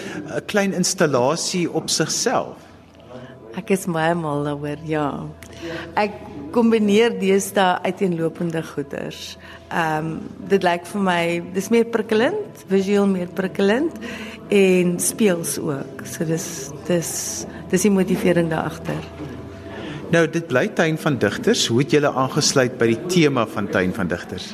klein 0.46 0.72
installasie 0.72 1.66
op 1.66 1.90
sigself. 1.90 2.54
Ek 3.56 3.70
is 3.70 3.86
baie 3.86 4.14
mal 4.14 4.44
daaroor, 4.44 4.78
ja. 4.86 5.26
Ek 5.96 6.12
kombineer 6.54 7.16
deesdae 7.18 7.80
uiteenlopende 7.82 8.62
goeders. 8.74 9.34
Ehm 9.72 10.12
um, 10.12 10.20
dit 10.50 10.62
lyk 10.62 10.86
vir 10.86 11.02
my 11.02 11.22
dis 11.56 11.70
meer 11.74 11.88
prikkelend, 11.90 12.64
visueel 12.70 13.08
meer 13.10 13.30
prikkelend 13.34 13.96
en 14.54 14.98
speels 15.02 15.56
ook. 15.58 16.04
So 16.06 16.26
dis 16.28 16.46
dis 16.86 17.10
dis 17.72 17.86
die 17.88 17.90
motivering 17.90 18.52
daar 18.52 18.70
agter. 18.70 19.00
Nou 20.14 20.26
dit 20.30 20.46
bly 20.46 20.68
tuin 20.78 20.98
van 21.00 21.18
digters. 21.18 21.66
Hoe 21.66 21.80
het 21.82 21.96
julle 21.96 22.12
aangesluit 22.12 22.78
by 22.78 22.92
die 22.92 23.00
tema 23.10 23.46
van 23.50 23.68
tuin 23.72 23.94
van 23.96 24.10
digters? 24.12 24.52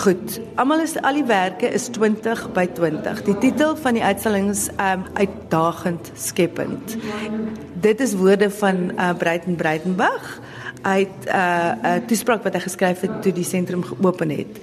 Goed, 0.00 0.38
almal 0.54 0.84
is 0.84 0.94
al 1.02 1.18
die 1.18 1.26
werke 1.26 1.66
is 1.66 1.88
20 1.94 2.46
by 2.54 2.64
20. 2.78 3.22
Die 3.26 3.34
titel 3.42 3.74
van 3.76 3.98
die 3.98 4.02
uitstalling 4.02 4.50
is 4.50 4.68
um 4.78 5.04
uitdagend 5.18 6.10
skepend. 6.14 6.96
Dit 7.82 8.00
is 8.00 8.14
woorde 8.18 8.50
van 8.50 8.90
uh, 8.94 9.10
Breiten 9.18 9.58
Breitenberg 9.58 10.38
uit 10.82 11.16
'n 11.24 11.28
uh, 11.28 11.72
'n 11.72 11.86
uh, 11.86 12.06
toespraak 12.06 12.42
wat 12.42 12.54
hy 12.54 12.60
geskryf 12.60 13.00
het 13.00 13.22
toe 13.22 13.32
die 13.32 13.44
sentrum 13.44 13.82
geopen 13.84 14.30
het. 14.30 14.58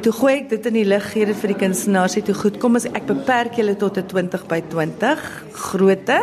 Toe 0.00 0.12
gooi 0.12 0.34
ek 0.34 0.48
dit 0.48 0.66
in 0.66 0.76
die 0.78 0.86
lig 0.86 1.06
gee 1.12 1.26
dit 1.26 1.36
vir 1.36 1.52
die 1.52 1.60
kunstenaars 1.66 2.16
sê 2.16 2.22
toe 2.24 2.34
goed 2.34 2.58
kom 2.62 2.78
as 2.78 2.86
ek 2.86 3.06
beperk 3.06 3.58
julle 3.58 3.76
tot 3.76 3.98
'n 3.98 4.06
20 4.06 4.46
by 4.46 4.60
20 4.68 5.44
grootte. 5.52 6.20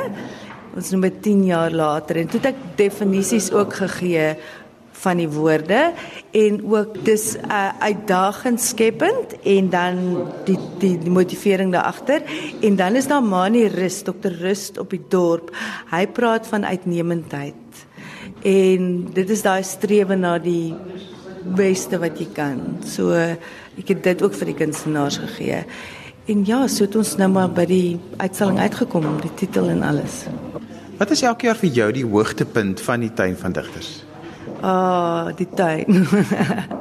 Ons 0.75 0.91
noem 0.91 1.01
dit 1.01 1.21
10 1.21 1.43
jaar 1.45 1.71
later 1.71 2.17
en 2.17 2.27
toe 2.27 2.39
het 2.39 2.53
ek 2.53 2.77
definisies 2.77 3.51
ook 3.51 3.73
gegee 3.73 4.37
van 4.97 5.17
die 5.21 5.29
woorde 5.29 5.93
en 6.31 6.61
ook 6.65 7.05
dis 7.05 7.35
'n 7.35 7.45
uh, 7.45 7.69
uitdagend 7.79 8.61
skepend 8.61 9.35
en 9.43 9.69
dan 9.69 9.95
die 10.45 10.59
die, 10.79 10.97
die 10.97 11.11
motivering 11.11 11.71
daar 11.71 11.89
agter 11.93 12.21
en 12.61 12.75
dan 12.75 12.95
is 12.95 13.07
daar 13.07 13.23
Mani 13.23 13.67
Rust, 13.67 14.05
Dr. 14.05 14.31
Rust 14.39 14.77
op 14.77 14.89
die 14.89 15.03
dorp. 15.07 15.55
Hy 15.91 16.07
praat 16.07 16.47
van 16.47 16.65
uitnemendheid. 16.65 17.53
En 18.47 18.89
dit 19.13 19.29
is 19.29 19.43
daai 19.43 19.63
strewe 19.67 20.15
na 20.15 20.37
die 20.39 20.75
beste 21.57 21.99
wat 21.99 22.19
jy 22.19 22.27
kan. 22.35 22.61
So 22.87 23.11
ek 23.13 23.91
het 23.91 24.03
dit 24.05 24.23
ook 24.23 24.35
vir 24.39 24.53
die 24.53 24.57
kunstenaars 24.63 25.19
gegee. 25.23 25.63
En 26.27 26.43
ja, 26.47 26.65
so 26.67 26.83
het 26.87 26.95
ons 26.99 27.15
nou 27.19 27.29
maar 27.31 27.51
by 27.55 27.63
die 27.69 27.99
uitstalling 28.19 28.59
uitgekom, 28.59 29.05
die 29.23 29.33
titel 29.39 29.69
en 29.71 29.83
alles. 29.87 30.25
Wat 30.97 31.11
is 31.13 31.23
elke 31.23 31.47
jaar 31.47 31.59
vir 31.59 31.71
jou 31.75 31.87
die 31.95 32.07
hoogtepunt 32.07 32.81
van 32.83 33.05
die 33.05 33.13
tuin 33.15 33.37
van 33.39 33.55
digters? 33.55 33.91
Ah, 34.57 34.71
oh, 34.71 35.25
die 35.37 35.47
tuin. 35.55 36.07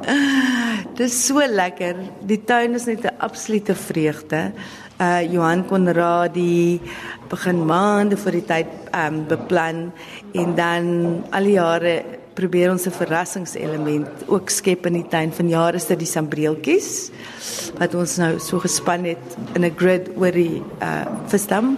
Dit 0.97 1.05
is 1.05 1.17
so 1.27 1.43
lekker. 1.45 1.99
Die 2.25 2.39
tuin 2.43 2.73
is 2.73 2.87
net 2.89 3.05
'n 3.05 3.19
absolute 3.21 3.75
vreugde. 3.75 4.51
Uh 4.97 5.21
Johan 5.29 5.61
Konradi 5.69 6.81
begin 7.29 7.65
maande 7.69 8.17
voor 8.17 8.33
die 8.33 8.45
tyd 8.49 8.69
um 8.97 9.27
beplan 9.29 9.91
en 10.33 10.55
dan 10.57 10.87
al 11.29 11.45
die 11.45 11.53
jare 11.53 11.93
probeer 12.33 12.71
ons 12.71 12.87
'n 12.89 12.97
verrassingselement 12.97 14.25
ook 14.25 14.49
skep 14.49 14.85
in 14.89 14.93
die 14.93 15.07
tuin 15.07 15.29
van 15.33 15.49
jare 15.49 15.79
se 15.79 15.95
die 15.95 16.09
sambreeltjies 16.09 17.11
wat 17.77 17.93
ons 17.93 18.17
nou 18.17 18.39
so 18.39 18.57
gespan 18.57 19.05
het 19.05 19.37
in 19.53 19.65
'n 19.65 19.77
grid 19.77 20.09
oor 20.17 20.31
die 20.31 20.63
uh 20.81 21.05
verstam. 21.27 21.77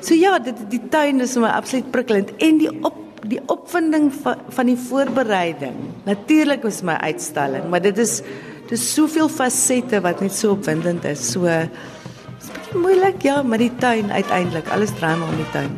So 0.00 0.14
ja, 0.14 0.38
dit 0.38 0.58
die 0.70 0.82
tuin 0.88 1.20
is 1.20 1.36
my 1.36 1.54
absoluut 1.54 1.90
prikkelend 1.90 2.30
en 2.38 2.58
die 2.58 2.70
op 2.82 2.98
die 3.22 3.40
opvinding 3.46 4.12
van 4.22 4.36
van 4.48 4.66
die 4.66 4.76
voorbereiding. 4.76 5.76
Natuurlik 6.04 6.64
is 6.64 6.82
my 6.82 6.98
uitstalling, 6.98 7.70
maar 7.70 7.82
dit 7.82 7.98
is 7.98 8.22
dis 8.68 8.94
soveel 8.94 9.28
fasette 9.28 10.00
wat 10.00 10.20
net 10.20 10.32
so 10.32 10.50
opwindend 10.50 11.04
is. 11.04 11.30
So 11.30 11.40
bietjie 11.46 11.93
moeilik 12.74 13.22
ja, 13.22 13.42
maar 13.42 13.58
die 13.58 13.72
tuin 13.78 14.12
uiteindelik, 14.12 14.68
alles 14.68 14.94
draai 14.98 15.16
maar 15.16 15.28
om 15.28 15.36
die 15.36 15.50
tuin. 15.50 15.74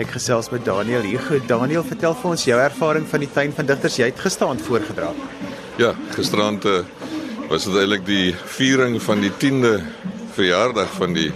Ek 0.00 0.14
gesels 0.16 0.48
met 0.48 0.64
Daniel 0.64 1.04
hier. 1.04 1.20
Goed, 1.20 1.44
Daniel, 1.48 1.84
vertel 1.84 2.14
vir 2.16 2.30
ons 2.30 2.44
jou 2.48 2.56
ervaring 2.60 3.04
van 3.08 3.20
die 3.20 3.28
tuin 3.28 3.52
van 3.52 3.68
digters. 3.68 3.98
Jy 4.00 4.08
het 4.08 4.22
gisterand 4.24 4.62
voorgedra. 4.64 5.12
Ja, 5.76 5.92
gisterand 6.16 6.64
uh, 6.64 6.80
was 7.50 7.64
dit 7.66 7.74
eintlik 7.80 8.04
die 8.06 8.30
viering 8.54 9.00
van 9.02 9.24
die 9.24 9.30
10de 9.42 9.80
verjaardag 10.36 10.92
van 10.94 11.16
die 11.16 11.32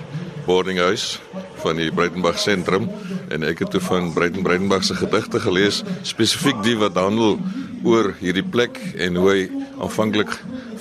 boardinghuis 0.46 1.16
van 1.64 1.80
die 1.80 1.88
Breitenberg 1.90 2.38
sentrum 2.38 2.86
en 3.34 3.42
ek 3.48 3.64
het 3.64 3.72
toe 3.74 3.80
van 3.82 4.12
Breiten 4.14 4.46
Breitenberg 4.46 4.86
se 4.86 4.94
gedigte 4.94 5.40
gelees, 5.42 5.80
spesifiek 6.06 6.60
die 6.62 6.76
wat 6.78 6.94
handel 7.00 7.40
oor 7.82 8.12
hierdie 8.20 8.46
plek 8.46 8.78
en 8.94 9.18
hoe 9.18 9.26
hy 9.32 9.40
aanvanklik 9.82 10.30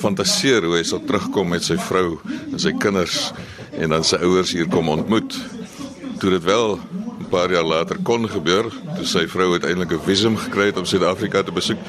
fantaseer 0.03 0.67
hoe 0.67 0.77
hy 0.77 0.85
sal 0.85 1.01
terugkom 1.07 1.49
met 1.55 1.65
sy 1.65 1.79
vrou 1.81 2.19
en 2.51 2.61
sy 2.61 2.75
kinders 2.77 3.31
en 3.73 3.95
dan 3.95 4.05
sy 4.05 4.21
ouers 4.21 4.53
hier 4.53 4.69
kom 4.69 4.93
ontmoet. 4.93 5.33
Toe 6.21 6.35
dit 6.35 6.45
wel 6.45 6.77
paar 7.33 7.49
jaar 7.49 7.65
later 7.65 7.97
kon 8.05 8.27
gebeur, 8.29 8.67
toe 8.93 9.05
sy 9.09 9.23
vrou 9.25 9.55
uiteindelik 9.55 9.97
'n 9.97 10.05
visum 10.05 10.35
gekry 10.37 10.69
het 10.69 10.77
om 10.77 10.85
Suid-Afrika 10.85 11.41
te 11.41 11.51
besoek. 11.51 11.81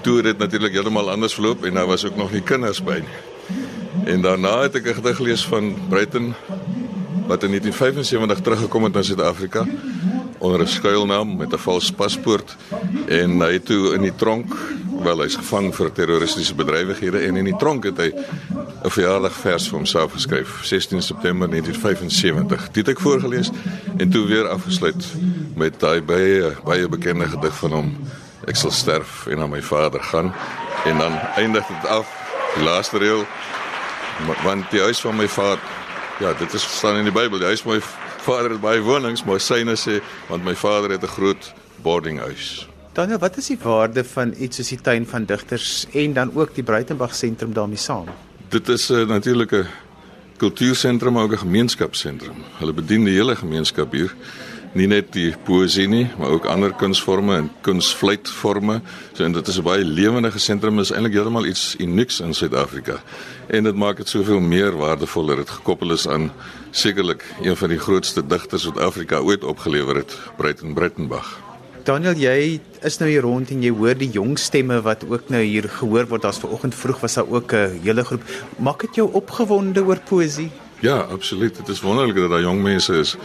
Toe 0.00 0.22
het 0.26 0.38
natuurlik 0.38 0.72
heeltemal 0.72 1.10
anders 1.10 1.34
verloop 1.34 1.64
en 1.64 1.74
daar 1.74 1.86
was 1.86 2.04
ook 2.04 2.16
nog 2.16 2.32
nie 2.32 2.42
kinders 2.42 2.82
by 2.82 3.02
nie. 3.02 3.18
En 4.04 4.20
daarna 4.20 4.60
het 4.62 4.74
ek 4.74 4.86
'n 4.86 4.94
gedig 4.94 5.16
gelees 5.16 5.44
van 5.46 5.74
Breiten 5.88 6.34
wat 7.26 7.42
in 7.42 7.48
1975 7.48 8.40
teruggekom 8.40 8.84
het 8.84 8.92
na 8.92 9.02
Suid-Afrika 9.02 9.66
onder 10.38 10.60
'n 10.60 10.66
skuilnaam 10.66 11.36
met 11.36 11.52
'n 11.52 11.58
vals 11.58 11.90
paspoort 11.92 12.56
en 13.06 13.40
hy 13.40 13.58
toe 13.58 13.94
in 13.94 14.02
die 14.02 14.14
tronk, 14.16 14.56
wel 15.02 15.18
hy's 15.18 15.36
gevang 15.36 15.74
vir 15.74 15.92
terroristiese 15.92 16.54
bedrywighede 16.54 17.18
en 17.18 17.36
in 17.36 17.44
die 17.44 17.56
tronk 17.56 17.84
het 17.84 17.96
hy 17.96 18.12
'n 18.84 18.90
verjaardagvers 18.90 19.68
vir 19.68 19.76
homself 19.76 20.12
geskryf, 20.12 20.58
16 20.62 21.02
September 21.02 21.48
1975. 21.48 22.70
Dit 22.72 22.86
het 22.86 22.88
ek 22.88 23.00
voorgeles 23.00 23.50
en 23.96 24.10
toe 24.10 24.26
weer 24.26 24.48
afgesluit 24.48 25.04
met 25.54 25.80
daai 25.80 26.02
baie 26.02 26.52
baie 26.64 26.88
bekende 26.88 27.28
gedig 27.28 27.56
van 27.56 27.72
hom, 27.72 27.96
Ek 28.50 28.58
sal 28.58 28.72
sterf 28.74 29.26
en 29.30 29.38
aan 29.44 29.52
my 29.52 29.60
vader 29.62 30.02
gaan 30.02 30.32
en 30.88 30.98
dan 30.98 31.12
eindig 31.38 31.66
dit 31.66 31.84
af 31.86 32.08
die 32.56 32.64
laaste 32.66 32.98
reël 32.98 33.22
want 34.42 34.66
die 34.72 34.80
huis 34.82 35.00
van 35.00 35.14
my 35.16 35.28
vader 35.30 35.62
ja, 36.20 36.32
dit 36.34 36.52
is 36.52 36.62
staan 36.62 36.98
in 37.00 37.06
die 37.08 37.14
Bybel, 37.14 37.38
die 37.38 37.48
huis 37.48 37.62
van 37.62 37.78
my 37.78 37.82
vader 38.20 38.50
het 38.56 38.60
baie 38.60 38.82
wonings, 38.84 39.22
maar 39.24 39.40
syne 39.40 39.76
sê 39.78 40.00
want 40.28 40.44
my 40.44 40.54
vader 40.58 40.90
het 40.96 41.02
'n 41.02 41.14
groot 41.14 41.52
boardinghuis. 41.82 42.66
Daniel, 42.92 43.18
wat 43.18 43.36
is 43.36 43.46
die 43.46 43.58
waarde 43.62 44.04
van 44.04 44.34
iets 44.38 44.56
soos 44.56 44.68
die 44.68 44.80
tuin 44.80 45.06
van 45.06 45.24
digters 45.24 45.86
en 45.92 46.12
dan 46.12 46.34
ook 46.34 46.54
die 46.54 46.64
Breitenberg 46.64 47.14
sentrum 47.14 47.52
daarmee 47.52 47.78
saam? 47.78 48.06
Dit 48.48 48.68
is 48.68 48.90
'n 48.90 48.94
uh, 48.94 49.06
natuurlike 49.06 49.66
kultuursentrum 50.36 51.18
ook 51.18 51.32
'n 51.32 51.38
gemeenskapsentrum. 51.38 52.44
Hulle 52.58 52.72
bedien 52.72 53.04
die 53.04 53.14
hele 53.14 53.36
gemeenskap 53.36 53.92
hier. 53.92 54.14
Nie 54.70 54.86
net 54.86 55.08
die 55.16 55.32
poesie 55.46 55.88
nie, 55.90 56.04
maar 56.14 56.30
ook 56.36 56.44
ander 56.46 56.70
kunsvorme 56.78 57.34
en 57.40 57.48
kunsvleitvorme. 57.66 58.76
So 59.18 59.24
en 59.24 59.32
dit 59.32 59.48
is 59.48 59.58
'n 59.58 59.62
baie 59.66 59.84
lewendige 59.84 60.38
sentrum, 60.38 60.78
is 60.78 60.92
eintlik 60.92 61.12
heeltemal 61.12 61.46
iets 61.46 61.74
unieks 61.78 62.20
in 62.20 62.34
Suid-Afrika. 62.34 63.02
En 63.48 63.64
dit 63.64 63.74
maak 63.74 63.96
dit 63.96 64.08
soveel 64.08 64.40
meer 64.40 64.76
waardevol 64.76 65.26
dat 65.26 65.36
dit 65.36 65.50
gekoppel 65.50 65.92
is 65.92 66.08
aan 66.08 66.30
sekerlik 66.70 67.24
een 67.42 67.56
van 67.56 67.68
die 67.68 67.78
grootste 67.78 68.26
digters 68.26 68.64
wat 68.64 68.78
Afrika 68.78 69.18
ooit 69.18 69.44
opgelewer 69.44 69.96
het, 69.96 70.18
Breiten 70.36 70.74
Breitenberg. 70.74 71.38
Daniel, 71.84 72.14
jy 72.14 72.60
is 72.82 72.98
nou 72.98 73.10
hier 73.10 73.22
rond 73.22 73.50
en 73.50 73.62
jy 73.62 73.70
hoor 73.70 73.98
die 73.98 74.10
jong 74.10 74.38
stemme 74.38 74.80
wat 74.84 75.04
ook 75.08 75.28
nou 75.28 75.42
hier 75.42 75.68
gehoor 75.68 76.06
word. 76.06 76.24
As 76.24 76.38
vanoggend 76.38 76.74
vroeg 76.74 77.00
was 77.00 77.14
daar 77.14 77.28
ook 77.28 77.52
'n 77.52 77.80
hele 77.82 78.04
groep. 78.04 78.22
Maak 78.58 78.80
dit 78.80 78.94
jou 78.94 79.08
opgewonde 79.12 79.82
oor 79.84 79.98
poësie? 79.98 80.50
Ja, 80.80 80.98
absoluut. 80.98 81.56
Dit 81.56 81.68
is 81.68 81.80
wonderlik 81.80 82.16
dat 82.16 82.30
daar 82.30 82.40
jong 82.40 82.62
mense 82.62 82.94
is 82.94 83.16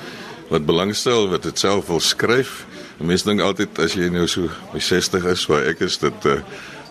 wat 0.49 0.65
belangstel, 0.65 1.29
wat 1.29 1.43
dit 1.43 1.59
self 1.59 1.87
wil 1.87 1.99
skryf. 1.99 2.65
Mense 2.97 3.25
dink 3.27 3.41
altyd 3.41 3.79
as 3.79 3.95
jy 3.97 4.09
nou 4.09 4.27
so 4.27 4.49
by 4.73 4.79
60 4.79 5.25
is, 5.31 5.45
waar 5.51 5.65
ek 5.71 5.81
is, 5.85 5.97
dit 5.97 6.29
uh, 6.31 6.37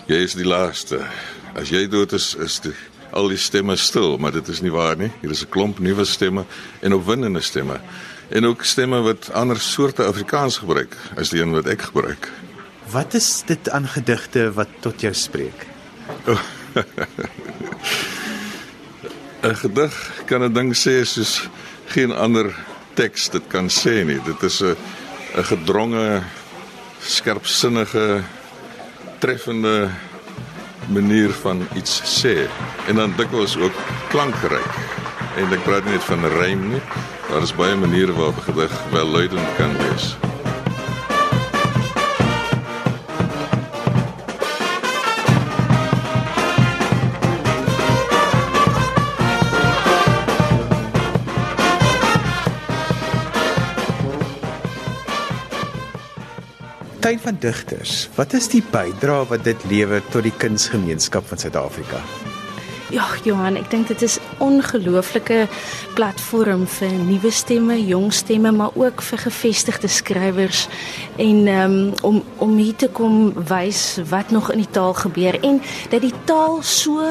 jy 0.06 0.18
is 0.26 0.34
die 0.34 0.46
laaste. 0.46 1.00
As 1.54 1.70
jy 1.70 1.86
dood 1.88 2.12
is, 2.12 2.34
is 2.34 2.60
die 2.64 2.74
al 3.14 3.28
die 3.30 3.38
stemme 3.38 3.76
stil, 3.78 4.18
maar 4.18 4.34
dit 4.34 4.48
is 4.50 4.60
nie 4.60 4.72
waar 4.74 4.96
nie. 4.98 5.12
Hier 5.22 5.30
is 5.30 5.44
'n 5.44 5.50
klomp 5.50 5.78
nuwe 5.78 6.04
stemme 6.04 6.44
en 6.82 6.92
opwindende 6.92 7.40
stemme 7.40 7.80
en 8.28 8.44
ook 8.44 8.64
stemme 8.64 9.00
wat 9.00 9.30
ander 9.32 9.60
soorte 9.60 10.04
Afrikaans 10.04 10.58
gebruik 10.58 10.96
as 11.16 11.30
die 11.30 11.40
een 11.40 11.52
wat 11.52 11.66
ek 11.66 11.82
gebruik. 11.82 12.32
Wat 12.90 13.14
is 13.14 13.42
dit 13.46 13.70
aan 13.70 13.86
gedigte 13.88 14.52
wat 14.52 14.68
tot 14.80 15.00
jou 15.00 15.14
spreek? 15.14 15.66
'n 19.44 19.54
Gedig 19.54 19.94
kan 20.26 20.42
'n 20.42 20.52
ding 20.52 20.74
sê 20.74 21.04
soos 21.04 21.48
geen 21.86 22.12
ander 22.12 22.54
teks 22.94 23.28
dit 23.30 23.46
kan 23.48 23.68
sê 23.68 24.04
nie. 24.04 24.20
Dit 24.24 24.42
is 24.42 24.62
'n 24.62 24.76
'n 25.36 25.44
gedronge, 25.44 26.22
skerpsinnige, 27.00 28.22
treffende 29.18 29.90
manier 30.88 31.30
van 31.30 31.66
iets 31.74 32.02
sê 32.22 32.48
en 32.88 32.96
dan 32.96 33.14
dikwels 33.16 33.56
ook 33.56 33.72
klankryk. 34.10 34.72
En 35.36 35.52
ek 35.52 35.64
praat 35.64 35.84
nie 35.84 35.92
net 35.92 36.04
van 36.04 36.24
rym 36.24 36.70
nie, 36.70 36.82
Daar 37.34 37.42
is 37.42 37.54
baie 37.54 37.76
maniere 37.76 38.12
waarop 38.12 38.36
'n 38.36 38.42
gedig 38.42 38.72
welluidend 38.90 39.48
kan 39.56 39.76
wees. 39.76 40.16
Tuin 57.04 57.20
van 57.20 57.36
digters. 57.38 58.08
Wat 58.14 58.32
is 58.32 58.46
die 58.48 58.62
bydrae 58.72 59.26
wat 59.28 59.42
dit 59.44 59.64
lewer 59.68 60.00
tot 60.08 60.24
die 60.24 60.32
kunsgemeenskap 60.40 61.26
van 61.28 61.38
Suid-Afrika? 61.38 62.00
Ja, 62.94 63.04
Johan, 63.26 63.58
ek 63.60 63.66
dink 63.72 63.90
dit 63.90 64.04
is 64.06 64.16
ongelooflike 64.44 65.42
platform 65.98 66.62
vir 66.78 66.94
nuwe 67.04 67.28
stemme, 67.34 67.76
jong 67.84 68.08
stemme, 68.12 68.54
maar 68.56 68.72
ook 68.80 69.04
vir 69.04 69.20
gevestigde 69.26 69.90
skrywers 69.92 70.64
en 71.20 71.48
um, 71.52 71.76
om 72.00 72.22
om 72.44 72.56
hier 72.56 72.76
te 72.80 72.88
kom 72.88 73.34
wys 73.52 73.98
wat 74.08 74.32
nog 74.32 74.48
in 74.54 74.64
die 74.64 74.72
taal 74.72 74.96
gebeur 74.96 75.36
en 75.44 75.60
dat 75.92 76.04
die 76.04 76.14
taal 76.24 76.62
so 76.64 77.04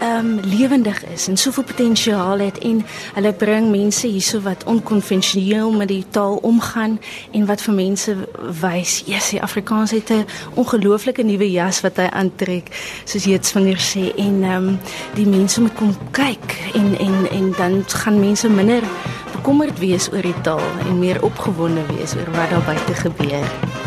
ehm 0.00 0.26
um, 0.26 0.40
lewendig 0.42 1.04
is 1.12 1.28
en 1.28 1.36
soveel 1.36 1.64
potensiaal 1.64 2.38
het 2.38 2.58
en 2.58 2.84
hulle 3.14 3.32
bring 3.32 3.70
mense 3.70 4.06
hierso 4.06 4.40
wat 4.40 4.64
onkonvensioneel 4.64 5.72
met 5.72 5.88
die 5.88 6.04
taal 6.10 6.36
omgaan 6.42 6.98
en 7.30 7.46
wat 7.46 7.62
vir 7.62 7.74
mense 7.74 8.16
wys, 8.60 9.02
yes, 9.06 9.30
die 9.30 9.42
Afrikaans 9.42 9.90
het 9.90 10.10
'n 10.10 10.26
ongelooflike 10.54 11.22
nuwe 11.22 11.50
jas 11.50 11.80
wat 11.80 11.96
hy 11.96 12.08
aantrek, 12.10 12.70
soos 13.04 13.24
jy 13.24 13.30
dit 13.30 13.50
vinger 13.50 13.78
sê 13.78 14.12
en 14.16 14.42
ehm 14.42 14.68
um, 14.68 14.78
die 15.14 15.26
mense 15.26 15.60
moet 15.60 15.74
kom 15.74 15.96
kyk 16.10 16.58
en 16.74 16.98
en 16.98 17.30
en 17.30 17.54
dan 17.56 17.84
gaan 17.86 18.20
mense 18.20 18.48
minder 18.48 18.82
bekommerd 19.32 19.78
wees 19.78 20.12
oor 20.12 20.22
die 20.22 20.40
taal 20.40 20.62
en 20.88 20.98
meer 20.98 21.22
opgewonde 21.22 21.86
wees 21.96 22.14
oor 22.14 22.30
wat 22.32 22.50
daar 22.50 22.64
buite 22.64 22.94
gebeur. 22.94 23.83